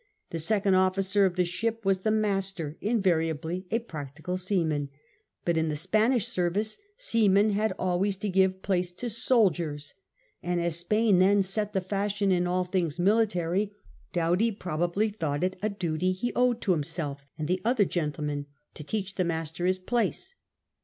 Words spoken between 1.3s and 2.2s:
the ship was the